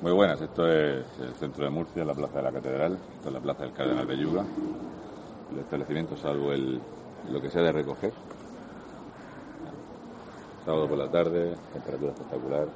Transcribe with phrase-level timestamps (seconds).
[0.00, 3.34] Muy buenas, esto es el centro de Murcia, la plaza de la Catedral, esto es
[3.34, 4.46] la plaza del Cardenal de Yuga.
[5.52, 6.80] El establecimiento, salvo el,
[7.30, 8.10] lo que sea de recoger.
[10.64, 12.68] Sábado por la tarde, temperatura espectacular.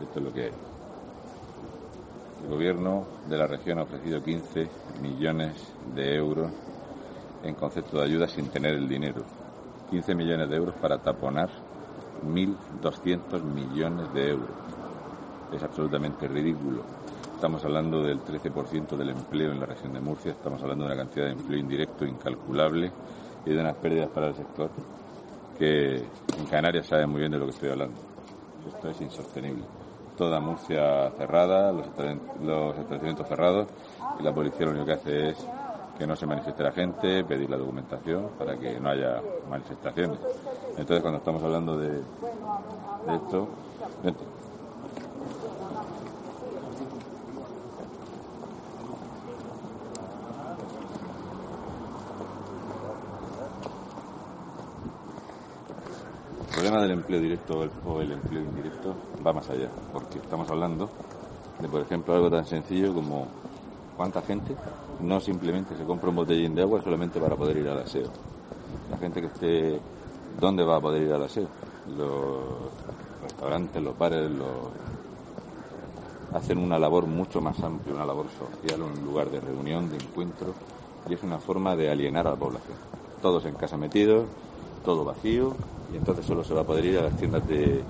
[0.00, 0.52] Esto es lo que hay.
[2.42, 4.70] El gobierno de la región ha ofrecido 15
[5.02, 5.52] millones
[5.94, 6.50] de euros
[7.42, 9.22] en concepto de ayuda sin tener el dinero.
[9.90, 11.50] 15 millones de euros para taponar
[12.22, 14.48] 1.200 millones de euros.
[15.52, 16.82] Es absolutamente ridículo.
[17.34, 21.02] Estamos hablando del 13% del empleo en la región de Murcia, estamos hablando de una
[21.02, 22.92] cantidad de empleo indirecto incalculable
[23.46, 24.70] y de unas pérdidas para el sector
[25.60, 28.00] que en Canarias saben muy bien de lo que estoy hablando.
[28.66, 29.64] Esto es insostenible.
[30.16, 33.68] Toda Murcia cerrada, los, establecimientos cerrados
[34.18, 35.46] y la policía lo único que hace es
[35.98, 40.18] que no se manifieste la gente, pedir la documentación para que no haya manifestaciones.
[40.76, 42.00] Entonces, cuando estamos hablando de,
[43.14, 43.48] esto,
[56.60, 58.94] El problema del empleo directo o el empleo indirecto
[59.26, 60.90] va más allá, porque estamos hablando
[61.58, 63.26] de, por ejemplo, algo tan sencillo como
[63.96, 64.54] cuánta gente
[65.00, 68.08] no simplemente se compra un botellín de agua solamente para poder ir al aseo.
[68.90, 69.80] La gente que esté
[70.38, 71.48] ¿Dónde va a poder ir al aseo?
[71.96, 72.44] Los
[73.22, 74.30] restaurantes, los bares,
[76.32, 80.54] hacen una labor mucho más amplia, una labor social, un lugar de reunión, de encuentro,
[81.08, 82.76] y es una forma de alienar a la población.
[83.20, 84.26] Todos en casa metidos,
[84.84, 85.54] todo vacío,
[85.92, 87.82] y entonces solo se va a poder ir a las tiendas de,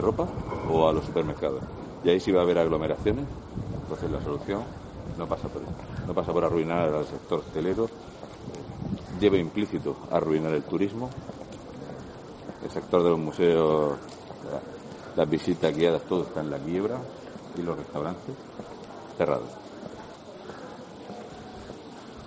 [0.00, 0.26] ropa
[0.70, 1.62] o a los supermercados.
[2.04, 3.24] Y ahí sí va a haber aglomeraciones,
[3.82, 4.62] entonces la solución
[5.18, 5.62] no pasa por
[6.06, 7.88] no pasa por arruinar al sector hotelero,
[9.20, 11.08] lleva implícito arruinar el turismo
[12.64, 13.92] el sector de los museos,
[15.16, 16.98] las visitas guiadas, todo está en la quiebra
[17.56, 18.34] y los restaurantes
[19.16, 19.48] cerrados.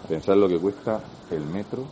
[0.08, 1.84] Pensar lo que cuesta el metro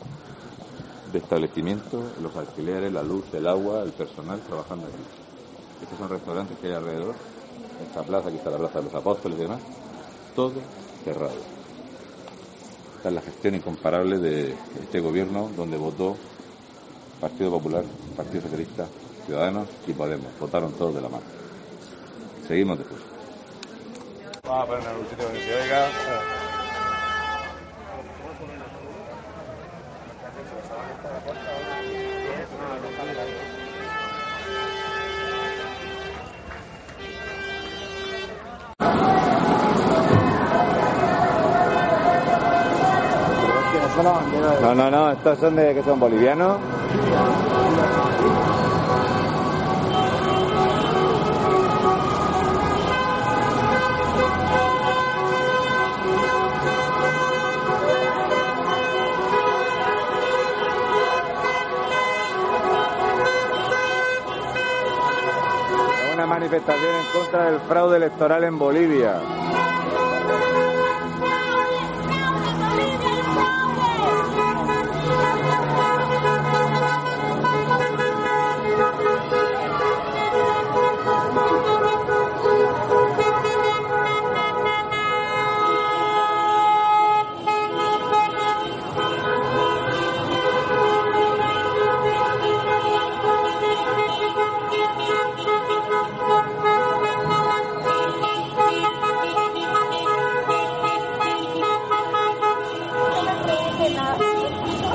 [1.12, 5.04] de establecimiento, los alquileres, la luz, el agua, el personal trabajando aquí.
[5.82, 7.16] Estos son restaurantes que hay alrededor,
[7.88, 9.60] esta plaza, aquí está la Plaza de los Apóstoles y demás,
[10.36, 10.54] todo
[11.04, 11.34] cerrado.
[12.98, 16.16] Esta es la gestión incomparable de este gobierno donde votó
[17.26, 17.84] Partido Popular,
[18.16, 18.86] Partido Socialista,
[19.26, 20.28] Ciudadanos y Podemos.
[20.40, 21.24] Votaron todos de la mano.
[22.48, 23.02] Seguimos después.
[24.44, 25.88] Vamos a poner un sitio donde se oiga.
[44.62, 46.75] No, no, no, estos son de que son bolivianos.
[66.14, 69.45] Una manifestación en contra del fraude electoral en Bolivia.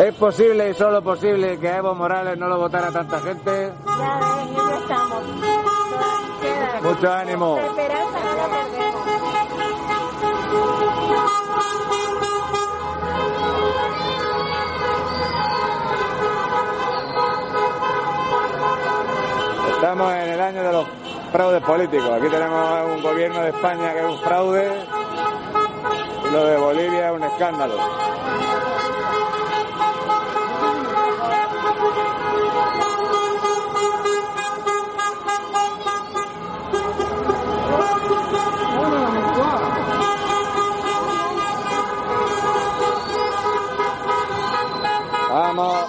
[0.00, 3.70] ¿Es posible y solo posible que Evo Morales no lo votara tanta gente?
[3.84, 4.20] Ya,
[4.56, 5.24] ya estamos.
[6.82, 7.58] Mucho ánimo.
[19.74, 20.86] Estamos en el año de los
[21.30, 22.10] fraudes políticos.
[22.10, 24.72] Aquí tenemos un gobierno de España que es un fraude
[26.26, 27.74] y lo de Bolivia es un escándalo.
[45.40, 45.86] 妈妈